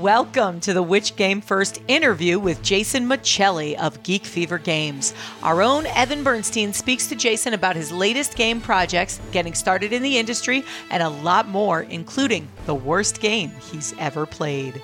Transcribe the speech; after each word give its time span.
Welcome 0.00 0.60
to 0.60 0.72
the 0.72 0.82
Which 0.82 1.14
Game 1.16 1.42
First 1.42 1.82
interview 1.86 2.38
with 2.38 2.62
Jason 2.62 3.06
Miceli 3.06 3.78
of 3.78 4.02
Geek 4.02 4.24
Fever 4.24 4.56
Games. 4.56 5.12
Our 5.42 5.60
own 5.60 5.84
Evan 5.88 6.24
Bernstein 6.24 6.72
speaks 6.72 7.06
to 7.08 7.14
Jason 7.14 7.52
about 7.52 7.76
his 7.76 7.92
latest 7.92 8.34
game 8.34 8.62
projects, 8.62 9.20
getting 9.30 9.52
started 9.52 9.92
in 9.92 10.00
the 10.02 10.16
industry, 10.16 10.64
and 10.90 11.02
a 11.02 11.10
lot 11.10 11.48
more, 11.48 11.82
including 11.82 12.48
the 12.64 12.74
worst 12.74 13.20
game 13.20 13.50
he's 13.70 13.92
ever 13.98 14.24
played. 14.24 14.80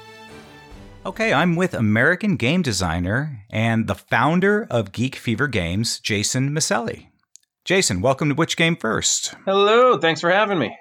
Okay, 1.06 1.32
I'm 1.32 1.56
with 1.56 1.72
American 1.72 2.36
game 2.36 2.60
designer 2.60 3.46
and 3.48 3.86
the 3.86 3.94
founder 3.94 4.66
of 4.70 4.92
Geek 4.92 5.16
Fever 5.16 5.48
Games, 5.48 5.98
Jason 5.98 6.50
Miceli. 6.50 7.06
Jason, 7.64 8.02
welcome 8.02 8.28
to 8.28 8.34
Which 8.34 8.58
Game 8.58 8.76
First. 8.76 9.34
Hello, 9.46 9.96
thanks 9.96 10.20
for 10.20 10.30
having 10.30 10.58
me. 10.58 10.76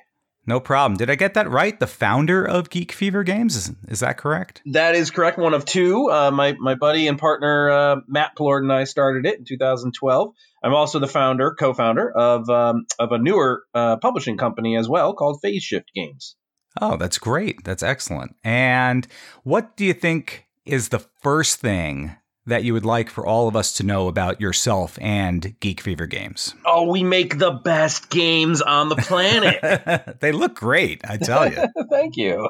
No 0.47 0.59
problem. 0.59 0.97
Did 0.97 1.09
I 1.09 1.15
get 1.15 1.33
that 1.33 1.49
right? 1.49 1.79
The 1.79 1.87
founder 1.87 2.43
of 2.45 2.69
Geek 2.69 2.91
Fever 2.91 3.23
Games 3.23 3.55
is, 3.55 3.71
is 3.87 3.99
that 4.01 4.17
correct? 4.17 4.61
That 4.67 4.95
is 4.95 5.09
correct. 5.09 5.39
One 5.39 5.53
of 5.53 5.65
two. 5.65 6.09
Uh, 6.11 6.31
my 6.31 6.53
my 6.59 6.75
buddy 6.75 7.07
and 7.07 7.17
partner 7.17 7.69
uh, 7.69 7.95
Matt 8.07 8.35
Plord 8.35 8.63
and 8.63 8.71
I 8.71 8.83
started 8.83 9.25
it 9.25 9.39
in 9.39 9.45
2012. 9.45 10.33
I'm 10.63 10.73
also 10.73 10.99
the 10.99 11.07
founder, 11.07 11.55
co-founder 11.57 12.11
of 12.11 12.49
um, 12.49 12.85
of 12.99 13.11
a 13.11 13.17
newer 13.17 13.63
uh, 13.73 13.97
publishing 13.97 14.37
company 14.37 14.77
as 14.77 14.87
well 14.87 15.13
called 15.13 15.39
Phase 15.41 15.63
Shift 15.63 15.91
Games. 15.95 16.35
Oh, 16.79 16.97
that's 16.97 17.17
great. 17.17 17.63
That's 17.63 17.83
excellent. 17.83 18.35
And 18.43 19.07
what 19.43 19.77
do 19.77 19.85
you 19.85 19.93
think 19.93 20.45
is 20.65 20.89
the 20.89 20.99
first 20.99 21.59
thing 21.59 22.15
that 22.47 22.63
you 22.63 22.73
would 22.73 22.85
like 22.85 23.09
for 23.09 23.25
all 23.25 23.47
of 23.47 23.55
us 23.55 23.73
to 23.73 23.83
know 23.83 24.07
about 24.07 24.39
yourself 24.39 24.97
and 25.01 25.59
Geek 25.59 25.81
Fever 25.81 26.05
Games? 26.05 26.53
Oh, 26.65 26.89
we 26.91 27.03
make 27.03 27.37
the 27.37 27.51
best 27.51 28.09
games 28.09 28.61
on 28.61 28.89
the 28.89 28.95
planet. 28.95 30.17
they 30.19 30.31
look 30.31 30.55
great, 30.55 31.01
I 31.03 31.17
tell 31.17 31.51
you. 31.51 31.63
Thank 31.89 32.17
you. 32.17 32.49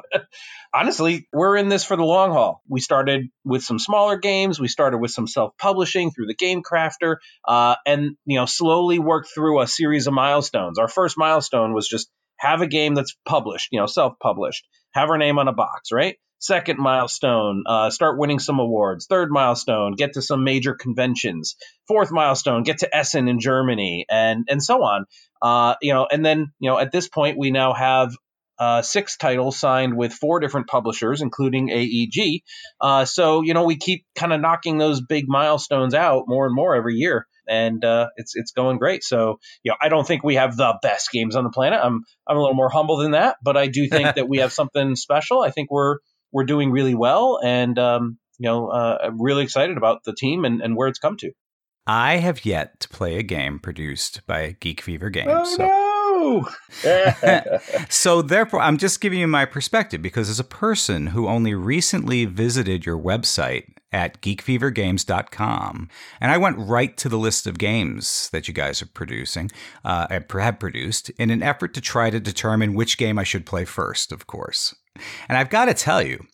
Honestly, 0.74 1.26
we're 1.32 1.56
in 1.56 1.68
this 1.68 1.84
for 1.84 1.96
the 1.96 2.04
long 2.04 2.32
haul. 2.32 2.62
We 2.68 2.80
started 2.80 3.28
with 3.44 3.62
some 3.62 3.78
smaller 3.78 4.18
games. 4.18 4.60
We 4.60 4.68
started 4.68 4.98
with 4.98 5.10
some 5.10 5.26
self-publishing 5.26 6.10
through 6.10 6.26
the 6.26 6.34
Game 6.34 6.62
Crafter, 6.62 7.16
uh, 7.46 7.76
and 7.86 8.16
you 8.26 8.38
know, 8.38 8.46
slowly 8.46 8.98
worked 8.98 9.30
through 9.34 9.60
a 9.60 9.66
series 9.66 10.06
of 10.06 10.12
milestones. 10.12 10.78
Our 10.78 10.88
first 10.88 11.16
milestone 11.16 11.72
was 11.72 11.88
just 11.88 12.10
have 12.38 12.60
a 12.60 12.66
game 12.66 12.94
that's 12.94 13.16
published, 13.26 13.68
you 13.72 13.80
know, 13.80 13.86
self-published, 13.86 14.66
have 14.92 15.10
our 15.10 15.18
name 15.18 15.38
on 15.38 15.48
a 15.48 15.52
box, 15.52 15.92
right? 15.92 16.16
Second 16.38 16.78
milestone, 16.78 17.64
uh, 17.66 17.88
start 17.88 18.18
winning 18.18 18.38
some 18.38 18.58
awards. 18.58 19.06
Third 19.06 19.30
milestone, 19.30 19.94
get 19.94 20.12
to 20.14 20.22
some 20.22 20.44
major 20.44 20.74
conventions. 20.74 21.56
Fourth 21.88 22.12
milestone, 22.12 22.62
get 22.62 22.78
to 22.78 22.94
Essen 22.94 23.26
in 23.26 23.40
Germany, 23.40 24.04
and 24.10 24.44
and 24.48 24.62
so 24.62 24.82
on. 24.82 25.06
Uh, 25.40 25.76
you 25.80 25.94
know, 25.94 26.06
and 26.10 26.24
then 26.24 26.52
you 26.58 26.70
know 26.70 26.78
at 26.78 26.92
this 26.92 27.08
point 27.08 27.38
we 27.38 27.50
now 27.50 27.72
have 27.72 28.14
uh, 28.58 28.82
six 28.82 29.16
titles 29.16 29.58
signed 29.58 29.96
with 29.96 30.12
four 30.12 30.40
different 30.40 30.66
publishers, 30.66 31.22
including 31.22 31.70
AEG. 31.70 32.42
Uh, 32.80 33.06
so 33.06 33.42
you 33.42 33.54
know 33.54 33.64
we 33.64 33.76
keep 33.76 34.04
kind 34.14 34.34
of 34.34 34.40
knocking 34.40 34.76
those 34.76 35.00
big 35.00 35.24
milestones 35.28 35.94
out 35.94 36.24
more 36.26 36.44
and 36.44 36.54
more 36.54 36.74
every 36.74 36.96
year, 36.96 37.26
and 37.48 37.84
uh, 37.84 38.08
it's 38.16 38.34
it's 38.34 38.52
going 38.52 38.78
great. 38.78 39.04
So 39.04 39.38
you 39.62 39.72
know 39.72 39.76
I 39.80 39.88
don't 39.88 40.06
think 40.06 40.22
we 40.22 40.36
have 40.36 40.56
the 40.56 40.78
best 40.82 41.10
games 41.10 41.36
on 41.36 41.44
the 41.44 41.50
planet. 41.50 41.80
I'm 41.82 42.04
I'm 42.26 42.36
a 42.36 42.40
little 42.40 42.54
more 42.54 42.70
humble 42.70 42.98
than 42.98 43.12
that, 43.12 43.36
but 43.42 43.56
I 43.56 43.66
do 43.66 43.88
think 43.90 44.14
that 44.14 44.28
we 44.28 44.38
have 44.38 44.52
something 44.52 44.96
special. 44.96 45.42
I 45.42 45.50
think 45.50 45.70
we're 45.70 45.98
we're 46.32 46.44
doing 46.44 46.70
really 46.70 46.94
well, 46.94 47.38
and 47.42 47.78
um, 47.78 48.18
you 48.38 48.48
know, 48.48 48.68
uh, 48.68 48.98
I'm 49.04 49.20
really 49.20 49.44
excited 49.44 49.76
about 49.76 50.04
the 50.04 50.14
team 50.14 50.44
and, 50.44 50.60
and 50.60 50.76
where 50.76 50.88
it's 50.88 50.98
come 50.98 51.16
to. 51.18 51.32
I 51.86 52.16
have 52.16 52.44
yet 52.44 52.80
to 52.80 52.88
play 52.88 53.16
a 53.16 53.22
game 53.22 53.60
produced 53.60 54.26
by 54.26 54.56
Geek 54.58 54.80
Fever 54.80 55.08
Games. 55.08 55.30
Oh, 55.30 56.50
so. 56.82 56.82
no! 56.82 57.58
so, 57.88 58.22
therefore, 58.22 58.60
I'm 58.60 58.76
just 58.76 59.00
giving 59.00 59.20
you 59.20 59.28
my 59.28 59.44
perspective 59.44 60.02
because 60.02 60.28
as 60.28 60.40
a 60.40 60.44
person 60.44 61.08
who 61.08 61.28
only 61.28 61.54
recently 61.54 62.24
visited 62.24 62.84
your 62.84 62.98
website 62.98 63.75
at 63.92 64.20
geekfevergames.com, 64.20 65.88
and 66.20 66.30
I 66.32 66.36
went 66.36 66.58
right 66.58 66.96
to 66.96 67.08
the 67.08 67.18
list 67.18 67.46
of 67.46 67.58
games 67.58 68.28
that 68.30 68.48
you 68.48 68.54
guys 68.54 68.82
are 68.82 68.86
producing, 68.86 69.50
uh, 69.84 70.06
have 70.10 70.58
produced, 70.58 71.10
in 71.10 71.30
an 71.30 71.42
effort 71.42 71.74
to 71.74 71.80
try 71.80 72.10
to 72.10 72.20
determine 72.20 72.74
which 72.74 72.98
game 72.98 73.18
I 73.18 73.24
should 73.24 73.46
play 73.46 73.64
first, 73.64 74.12
of 74.12 74.26
course. 74.26 74.74
And 75.28 75.38
I've 75.38 75.50
got 75.50 75.66
to 75.66 75.74
tell 75.74 76.02
you, 76.02 76.26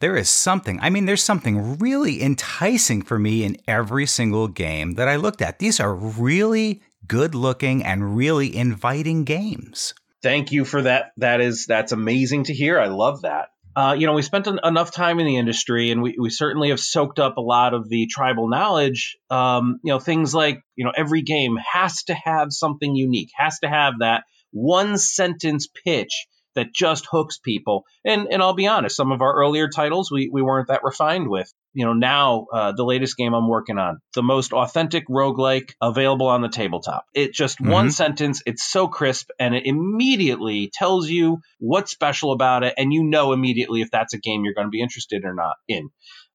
there 0.00 0.16
is 0.16 0.30
something, 0.30 0.78
I 0.80 0.88
mean, 0.88 1.04
there's 1.04 1.22
something 1.22 1.78
really 1.78 2.22
enticing 2.22 3.02
for 3.02 3.18
me 3.18 3.44
in 3.44 3.58
every 3.68 4.06
single 4.06 4.48
game 4.48 4.94
that 4.94 5.08
I 5.08 5.16
looked 5.16 5.42
at. 5.42 5.58
These 5.58 5.78
are 5.78 5.94
really 5.94 6.82
good 7.06 7.34
looking 7.34 7.84
and 7.84 8.16
really 8.16 8.54
inviting 8.54 9.24
games. 9.24 9.94
Thank 10.22 10.52
you 10.52 10.64
for 10.64 10.82
that. 10.82 11.12
That 11.18 11.40
is, 11.40 11.66
that's 11.66 11.92
amazing 11.92 12.44
to 12.44 12.54
hear. 12.54 12.78
I 12.78 12.88
love 12.88 13.22
that. 13.22 13.48
Uh, 13.76 13.94
you 13.96 14.06
know, 14.06 14.14
we 14.14 14.22
spent 14.22 14.46
enough 14.46 14.90
time 14.90 15.20
in 15.20 15.26
the 15.26 15.36
industry, 15.36 15.90
and 15.90 16.02
we, 16.02 16.16
we 16.18 16.28
certainly 16.28 16.70
have 16.70 16.80
soaked 16.80 17.18
up 17.18 17.36
a 17.36 17.40
lot 17.40 17.72
of 17.72 17.88
the 17.88 18.06
tribal 18.06 18.48
knowledge. 18.48 19.16
Um, 19.30 19.78
you 19.84 19.92
know, 19.92 20.00
things 20.00 20.34
like 20.34 20.60
you 20.74 20.84
know, 20.84 20.92
every 20.96 21.22
game 21.22 21.56
has 21.72 22.02
to 22.04 22.14
have 22.14 22.48
something 22.50 22.94
unique, 22.96 23.30
has 23.36 23.58
to 23.60 23.68
have 23.68 23.94
that 24.00 24.24
one 24.50 24.98
sentence 24.98 25.68
pitch 25.84 26.26
that 26.54 26.72
just 26.74 27.06
hooks 27.10 27.38
people. 27.38 27.84
And 28.04 28.28
and 28.30 28.42
I'll 28.42 28.54
be 28.54 28.66
honest, 28.66 28.96
some 28.96 29.12
of 29.12 29.22
our 29.22 29.34
earlier 29.34 29.68
titles 29.68 30.10
we 30.10 30.30
we 30.32 30.42
weren't 30.42 30.68
that 30.68 30.82
refined 30.82 31.28
with. 31.28 31.52
You 31.72 31.84
know, 31.84 31.92
now 31.92 32.46
uh, 32.52 32.72
the 32.72 32.84
latest 32.84 33.16
game 33.16 33.32
I'm 33.32 33.48
working 33.48 33.78
on, 33.78 34.00
the 34.14 34.24
most 34.24 34.52
authentic 34.52 35.06
roguelike 35.08 35.74
available 35.80 36.26
on 36.26 36.42
the 36.42 36.48
tabletop. 36.48 37.04
It 37.14 37.32
just 37.32 37.58
mm-hmm. 37.58 37.70
one 37.70 37.90
sentence, 37.92 38.42
it's 38.44 38.64
so 38.64 38.88
crisp 38.88 39.30
and 39.38 39.54
it 39.54 39.66
immediately 39.66 40.70
tells 40.72 41.08
you 41.08 41.38
what's 41.58 41.92
special 41.92 42.32
about 42.32 42.64
it 42.64 42.74
and 42.76 42.92
you 42.92 43.04
know 43.04 43.32
immediately 43.32 43.82
if 43.82 43.90
that's 43.92 44.14
a 44.14 44.18
game 44.18 44.44
you're 44.44 44.54
going 44.54 44.66
to 44.66 44.70
be 44.70 44.82
interested 44.82 45.24
or 45.24 45.34
not 45.34 45.54
in. 45.68 45.90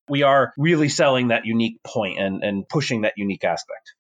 We 0.08 0.24
are 0.24 0.54
really 0.58 0.88
selling 0.88 1.30
that 1.30 1.46
unique 1.46 1.80
point 1.84 2.20
and, 2.20 2.44
and 2.44 2.70
pushing 2.70 3.02
that 3.02 3.14
unique 3.18 3.44
aspect 3.44 3.96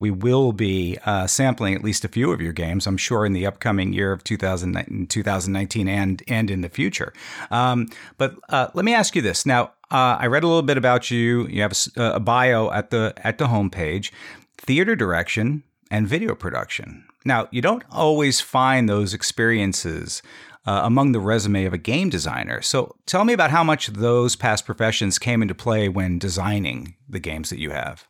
we 0.00 0.10
will 0.10 0.52
be 0.52 0.98
uh, 1.04 1.26
sampling 1.26 1.74
at 1.74 1.84
least 1.84 2.04
a 2.04 2.08
few 2.08 2.32
of 2.32 2.40
your 2.40 2.52
games, 2.52 2.86
I'm 2.86 2.96
sure, 2.96 3.26
in 3.26 3.34
the 3.34 3.46
upcoming 3.46 3.92
year 3.92 4.12
of 4.12 4.24
2019 4.24 5.88
and 5.88 6.22
and 6.26 6.50
in 6.50 6.62
the 6.62 6.68
future. 6.68 7.12
Um, 7.50 7.88
but 8.18 8.34
uh, 8.48 8.68
let 8.74 8.84
me 8.84 8.94
ask 8.94 9.14
you 9.14 9.22
this. 9.22 9.46
Now, 9.46 9.72
uh, 9.90 10.16
I 10.18 10.26
read 10.26 10.42
a 10.42 10.46
little 10.46 10.62
bit 10.62 10.78
about 10.78 11.10
you. 11.10 11.46
You 11.48 11.62
have 11.62 11.74
a, 11.96 12.12
a 12.14 12.20
bio 12.20 12.70
at 12.72 12.90
the 12.90 13.12
at 13.18 13.38
the 13.38 13.46
homepage, 13.46 14.10
theater 14.56 14.96
direction 14.96 15.62
and 15.90 16.08
video 16.08 16.34
production. 16.34 17.04
Now, 17.24 17.48
you 17.50 17.60
don't 17.60 17.84
always 17.90 18.40
find 18.40 18.88
those 18.88 19.12
experiences 19.12 20.22
uh, 20.66 20.80
among 20.84 21.12
the 21.12 21.20
resume 21.20 21.64
of 21.64 21.74
a 21.74 21.78
game 21.78 22.08
designer. 22.08 22.62
So 22.62 22.96
tell 23.04 23.24
me 23.24 23.32
about 23.32 23.50
how 23.50 23.64
much 23.64 23.88
those 23.88 24.36
past 24.36 24.64
professions 24.64 25.18
came 25.18 25.42
into 25.42 25.54
play 25.54 25.88
when 25.88 26.18
designing 26.18 26.94
the 27.08 27.18
games 27.18 27.50
that 27.50 27.58
you 27.58 27.70
have. 27.70 28.06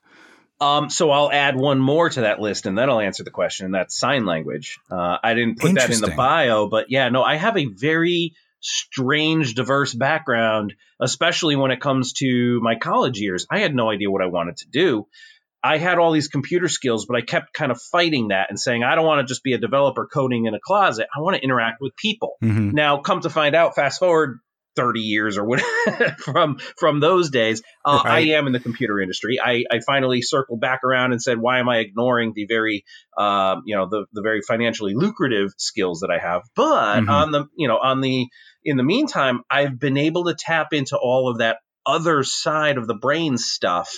Um, 0.60 0.90
so 0.90 1.10
I'll 1.10 1.32
add 1.32 1.56
one 1.56 1.78
more 1.78 2.10
to 2.10 2.22
that 2.22 2.40
list, 2.40 2.66
and 2.66 2.76
then 2.76 2.90
I'll 2.90 3.00
answer 3.00 3.24
the 3.24 3.30
question. 3.30 3.66
And 3.66 3.74
that's 3.74 3.98
sign 3.98 4.26
language. 4.26 4.78
Uh, 4.90 5.16
I 5.22 5.34
didn't 5.34 5.58
put 5.58 5.74
that 5.74 5.90
in 5.90 6.00
the 6.00 6.14
bio, 6.14 6.68
but 6.68 6.90
yeah, 6.90 7.08
no, 7.08 7.22
I 7.22 7.36
have 7.36 7.56
a 7.56 7.64
very 7.64 8.34
strange, 8.60 9.54
diverse 9.54 9.94
background, 9.94 10.74
especially 11.00 11.56
when 11.56 11.70
it 11.70 11.80
comes 11.80 12.12
to 12.14 12.60
my 12.62 12.74
college 12.76 13.18
years. 13.18 13.46
I 13.50 13.60
had 13.60 13.74
no 13.74 13.90
idea 13.90 14.10
what 14.10 14.22
I 14.22 14.26
wanted 14.26 14.58
to 14.58 14.66
do. 14.70 15.06
I 15.62 15.78
had 15.78 15.98
all 15.98 16.12
these 16.12 16.28
computer 16.28 16.68
skills, 16.68 17.06
but 17.06 17.16
I 17.16 17.20
kept 17.22 17.52
kind 17.52 17.70
of 17.70 17.80
fighting 17.80 18.28
that 18.28 18.48
and 18.48 18.58
saying, 18.58 18.82
I 18.82 18.94
don't 18.94 19.06
want 19.06 19.26
to 19.26 19.30
just 19.30 19.42
be 19.42 19.52
a 19.52 19.58
developer 19.58 20.06
coding 20.06 20.46
in 20.46 20.54
a 20.54 20.60
closet. 20.60 21.06
I 21.14 21.20
want 21.20 21.36
to 21.36 21.42
interact 21.42 21.80
with 21.80 21.94
people. 21.96 22.36
Mm-hmm. 22.42 22.70
Now, 22.70 22.98
come 22.98 23.20
to 23.20 23.30
find 23.30 23.54
out, 23.54 23.74
fast 23.74 23.98
forward 23.98 24.40
30 24.76 25.00
years 25.00 25.36
or 25.36 25.44
what 25.44 25.60
from 26.18 26.58
from 26.78 27.00
those 27.00 27.30
days 27.30 27.62
uh, 27.84 28.02
right. 28.04 28.12
i 28.12 28.20
am 28.36 28.46
in 28.46 28.52
the 28.52 28.60
computer 28.60 29.00
industry 29.00 29.38
I, 29.42 29.64
I 29.70 29.80
finally 29.84 30.22
circled 30.22 30.60
back 30.60 30.84
around 30.84 31.12
and 31.12 31.20
said 31.20 31.38
why 31.38 31.58
am 31.58 31.68
i 31.68 31.78
ignoring 31.78 32.32
the 32.34 32.46
very 32.46 32.84
uh, 33.16 33.56
you 33.64 33.76
know 33.76 33.88
the, 33.88 34.06
the 34.12 34.22
very 34.22 34.42
financially 34.42 34.94
lucrative 34.94 35.50
skills 35.58 36.00
that 36.00 36.10
i 36.10 36.18
have 36.18 36.42
but 36.54 37.00
mm-hmm. 37.00 37.10
on 37.10 37.32
the 37.32 37.46
you 37.56 37.68
know 37.68 37.78
on 37.78 38.00
the 38.00 38.26
in 38.64 38.76
the 38.76 38.84
meantime 38.84 39.40
i've 39.50 39.78
been 39.78 39.96
able 39.96 40.24
to 40.24 40.34
tap 40.34 40.72
into 40.72 40.96
all 40.96 41.30
of 41.30 41.38
that 41.38 41.58
other 41.84 42.22
side 42.22 42.78
of 42.78 42.86
the 42.86 42.94
brain 42.94 43.36
stuff 43.36 43.92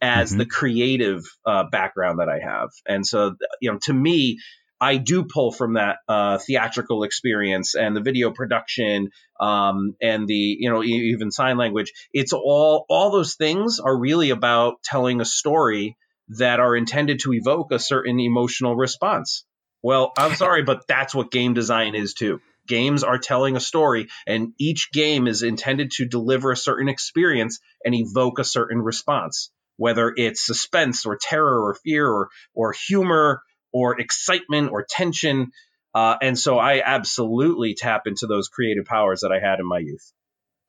as 0.00 0.30
mm-hmm. 0.30 0.38
the 0.38 0.46
creative 0.46 1.22
uh, 1.46 1.64
background 1.70 2.18
that 2.18 2.28
i 2.28 2.38
have 2.38 2.70
and 2.86 3.06
so 3.06 3.34
you 3.60 3.70
know 3.70 3.78
to 3.82 3.92
me 3.92 4.38
I 4.84 4.98
do 4.98 5.24
pull 5.24 5.50
from 5.50 5.74
that 5.74 5.96
uh, 6.06 6.36
theatrical 6.36 7.04
experience 7.04 7.74
and 7.74 7.96
the 7.96 8.02
video 8.02 8.30
production 8.32 9.08
um, 9.40 9.96
and 10.02 10.28
the 10.28 10.56
you 10.60 10.70
know 10.70 10.82
even 10.82 11.30
sign 11.30 11.56
language. 11.56 11.90
It's 12.12 12.34
all 12.34 12.84
all 12.90 13.10
those 13.10 13.34
things 13.34 13.80
are 13.80 13.96
really 13.96 14.28
about 14.28 14.82
telling 14.82 15.22
a 15.22 15.24
story 15.24 15.96
that 16.36 16.60
are 16.60 16.76
intended 16.76 17.20
to 17.20 17.32
evoke 17.32 17.72
a 17.72 17.78
certain 17.78 18.20
emotional 18.20 18.76
response. 18.76 19.46
Well, 19.82 20.12
I'm 20.18 20.34
sorry, 20.44 20.62
but 20.64 20.86
that's 20.86 21.14
what 21.14 21.30
game 21.30 21.54
design 21.54 21.94
is 21.94 22.12
too. 22.12 22.42
Games 22.68 23.04
are 23.04 23.18
telling 23.18 23.56
a 23.56 23.60
story, 23.60 24.08
and 24.26 24.52
each 24.58 24.92
game 24.92 25.26
is 25.26 25.42
intended 25.42 25.92
to 25.92 26.04
deliver 26.04 26.52
a 26.52 26.56
certain 26.58 26.88
experience 26.90 27.58
and 27.86 27.94
evoke 27.94 28.38
a 28.38 28.44
certain 28.44 28.82
response, 28.82 29.50
whether 29.78 30.12
it's 30.14 30.44
suspense 30.44 31.06
or 31.06 31.16
terror 31.16 31.68
or 31.68 31.74
fear 31.74 32.06
or, 32.06 32.28
or 32.54 32.72
humor 32.72 33.40
or 33.74 34.00
excitement 34.00 34.70
or 34.70 34.86
tension. 34.88 35.50
Uh, 35.92 36.16
and 36.22 36.38
so 36.38 36.58
I 36.58 36.80
absolutely 36.82 37.74
tap 37.74 38.06
into 38.06 38.26
those 38.26 38.48
creative 38.48 38.86
powers 38.86 39.20
that 39.20 39.32
I 39.32 39.40
had 39.46 39.60
in 39.60 39.66
my 39.66 39.78
youth. 39.78 40.12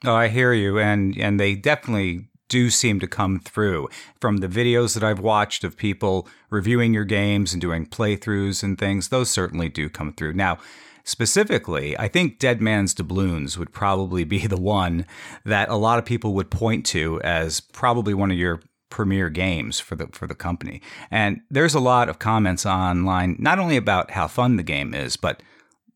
Oh, 0.04 0.14
I 0.14 0.28
hear 0.28 0.52
you, 0.52 0.78
and 0.78 1.18
and 1.18 1.40
they 1.40 1.56
definitely 1.56 2.28
do 2.50 2.70
seem 2.70 3.00
to 3.00 3.08
come 3.08 3.40
through 3.40 3.88
from 4.20 4.38
the 4.38 4.48
videos 4.48 4.94
that 4.94 5.04
I've 5.04 5.20
watched 5.20 5.64
of 5.64 5.78
people 5.78 6.28
reviewing 6.50 6.94
your 6.94 7.06
games 7.06 7.54
and 7.54 7.62
doing 7.62 7.86
playthroughs 7.86 8.62
and 8.62 8.78
things. 8.78 9.08
Those 9.08 9.32
certainly 9.32 9.70
do 9.70 9.90
come 9.90 10.14
through. 10.14 10.34
Now, 10.34 10.60
specifically, 11.04 11.98
I 11.98 12.08
think 12.08 12.38
Dead 12.38 12.62
Man's 12.62 12.94
Doubloons 12.94 13.58
would 13.58 13.72
probably 13.72 14.26
be 14.26 14.46
the 14.48 14.58
one 14.58 15.06
that 15.44 15.70
a 15.70 15.76
lot 15.76 15.98
of 15.98 16.06
people 16.06 16.34
would 16.34 16.52
point 16.52 16.86
to 16.88 17.22
as 17.22 17.62
probably 17.62 18.14
one 18.14 18.32
of 18.32 18.38
your 18.38 18.60
premier 18.90 19.30
games 19.30 19.80
for 19.80 19.96
the 19.96 20.08
for 20.12 20.28
the 20.28 20.36
company. 20.36 20.82
And 21.12 21.42
there's 21.50 21.76
a 21.76 21.80
lot 21.80 22.10
of 22.10 22.20
comments 22.20 22.66
online 22.66 23.36
not 23.40 23.60
only 23.60 23.78
about 23.78 24.12
how 24.12 24.28
fun 24.28 24.58
the 24.58 24.64
game 24.64 24.94
is, 24.94 25.18
but 25.18 25.42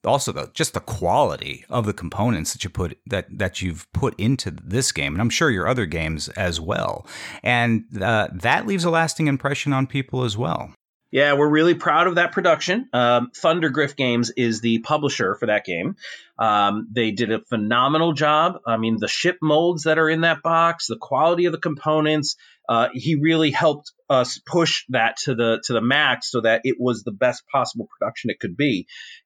also 0.06 0.31
the 0.31 0.50
just 0.53 0.74
the 0.74 0.80
quality 0.80 1.65
of 1.69 1.86
the 1.86 1.94
components 1.94 2.53
that 2.53 2.63
you 2.63 2.69
put 2.69 2.97
that 3.06 3.25
that 3.38 3.62
you've 3.62 3.91
put 3.94 4.18
into 4.19 4.51
this 4.51 4.91
game, 4.91 5.13
and 5.13 5.21
I'm 5.21 5.30
sure 5.30 5.50
your 5.50 5.68
other 5.68 5.86
games 5.86 6.30
as 6.30 6.59
well. 6.59 7.06
And 7.44 7.86
uh, 8.01 8.30
that 8.33 8.65
leaves 8.65 8.86
a 8.86 8.89
lasting 8.89 9.27
impression 9.27 9.74
on 9.74 9.88
people 9.88 10.24
as 10.24 10.38
well. 10.38 10.74
Yeah, 11.12 11.33
we're 11.33 11.50
really 11.50 11.74
proud 11.74 12.06
of 12.06 12.15
that 12.15 12.33
production. 12.33 12.88
Um, 12.94 13.31
Thundergryph 13.35 13.95
Games 13.95 14.30
is 14.30 14.62
the 14.62 14.80
publisher 14.80 15.33
for 15.35 15.47
that 15.47 15.65
game. 15.65 15.95
Um, 16.38 16.88
they 16.92 17.09
did 17.09 17.31
a 17.31 17.42
phenomenal 17.50 18.13
job. 18.13 18.59
I 18.65 18.77
mean, 18.77 18.97
the 19.00 19.07
ship 19.07 19.38
molds 19.42 19.83
that 19.83 19.97
are 19.97 20.07
in 20.07 20.21
that 20.21 20.44
box, 20.44 20.85
the 20.85 20.97
quality 20.97 21.45
of 21.45 21.51
the 21.51 21.57
components. 21.57 22.35
Uh, 22.69 22.89
he 22.94 23.16
really 23.16 23.50
helped 23.50 23.92
us 24.12 24.39
push 24.45 24.86
that 24.89 25.18
to 25.18 25.33
the 25.33 25.60
to 25.63 25.74
the 25.74 25.81
max 25.81 26.30
so 26.30 26.42
that 26.42 26.62
it 26.63 26.75
was 26.80 27.01
the 27.01 27.12
best 27.12 27.42
possible 27.51 27.88
production 27.98 28.30
it 28.30 28.39
could 28.39 28.56
be, 28.56 28.86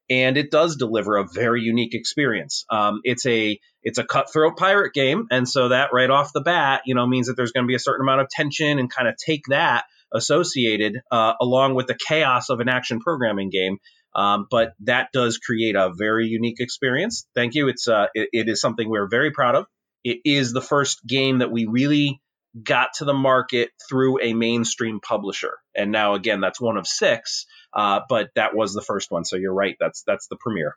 and 0.09 0.37
it 0.37 0.49
does 0.49 0.77
deliver 0.77 1.17
a 1.17 1.27
very 1.27 1.61
unique 1.61 1.93
experience. 1.93 2.63
Um, 2.69 3.01
it's 3.03 3.25
a 3.25 3.59
it's 3.83 3.97
a 3.97 4.05
cutthroat 4.05 4.55
pirate 4.55 4.93
game, 4.93 5.27
and 5.29 5.47
so 5.47 5.69
that 5.69 5.89
right 5.91 6.09
off 6.09 6.31
the 6.33 6.39
bat, 6.39 6.83
you 6.85 6.95
know, 6.95 7.05
means 7.05 7.27
that 7.27 7.35
there's 7.35 7.51
going 7.51 7.65
to 7.65 7.67
be 7.67 7.75
a 7.75 7.79
certain 7.79 8.05
amount 8.05 8.21
of 8.21 8.29
tension 8.29 8.79
and 8.79 8.89
kind 8.89 9.09
of 9.09 9.15
take 9.17 9.41
that 9.49 9.83
associated 10.13 11.01
uh, 11.11 11.33
along 11.41 11.75
with 11.75 11.87
the 11.87 11.97
chaos 12.07 12.49
of 12.49 12.61
an 12.61 12.69
action 12.69 13.01
programming 13.01 13.49
game. 13.49 13.77
Um, 14.15 14.45
but 14.49 14.73
that 14.81 15.09
does 15.11 15.37
create 15.37 15.75
a 15.75 15.91
very 15.93 16.27
unique 16.27 16.59
experience. 16.59 17.27
Thank 17.35 17.55
you. 17.55 17.67
It's 17.67 17.87
uh, 17.87 18.05
it, 18.13 18.29
it 18.31 18.47
is 18.47 18.61
something 18.61 18.87
we're 18.87 19.09
very 19.09 19.31
proud 19.31 19.55
of. 19.55 19.65
It 20.03 20.19
is 20.23 20.53
the 20.53 20.61
first 20.61 21.05
game 21.05 21.39
that 21.39 21.51
we 21.51 21.65
really 21.65 22.21
got 22.61 22.93
to 22.95 23.05
the 23.05 23.13
market 23.13 23.71
through 23.89 24.21
a 24.21 24.33
mainstream 24.33 24.99
publisher, 24.99 25.57
and 25.75 25.91
now 25.91 26.13
again 26.13 26.41
that's 26.41 26.61
one 26.61 26.77
of 26.77 26.87
six. 26.87 27.45
Uh, 27.73 28.01
but 28.07 28.29
that 28.35 28.55
was 28.55 28.73
the 28.73 28.81
first 28.81 29.09
one, 29.09 29.25
so 29.25 29.35
you're 29.35 29.53
right. 29.53 29.75
That's 29.79 30.03
that's 30.03 30.27
the 30.27 30.37
premiere. 30.37 30.75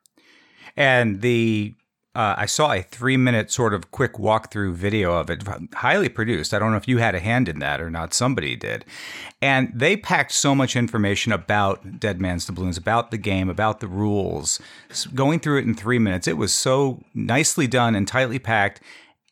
And 0.77 1.21
the 1.21 1.75
uh, 2.17 2.35
I 2.39 2.47
saw 2.47 2.73
a 2.73 2.81
three 2.81 3.19
minute 3.19 3.51
sort 3.51 3.75
of 3.75 3.91
quick 3.91 4.15
walkthrough 4.15 4.73
video 4.73 5.13
of 5.13 5.29
it, 5.29 5.43
highly 5.75 6.09
produced. 6.09 6.55
I 6.55 6.59
don't 6.59 6.71
know 6.71 6.79
if 6.79 6.89
you 6.89 6.97
had 6.97 7.15
a 7.15 7.21
hand 7.21 7.47
in 7.47 7.59
that 7.59 7.79
or 7.79 7.91
not. 7.91 8.15
Somebody 8.15 8.57
did. 8.57 8.87
And 9.43 9.71
they 9.75 9.99
packed 9.99 10.33
so 10.33 10.55
much 10.55 10.77
information 10.77 11.31
about 11.31 12.01
Dead 12.01 12.19
Man's 12.19 12.47
Doubloons, 12.47 12.79
about 12.79 13.11
the 13.11 13.19
game, 13.19 13.51
about 13.51 13.81
the 13.81 13.87
rules. 13.87 14.59
Going 15.15 15.41
through 15.41 15.59
it 15.59 15.67
in 15.67 15.75
three 15.75 15.99
minutes, 15.99 16.27
it 16.27 16.39
was 16.39 16.55
so 16.55 17.03
nicely 17.13 17.67
done 17.67 17.95
and 17.95 18.09
tightly 18.09 18.39
packed. 18.39 18.81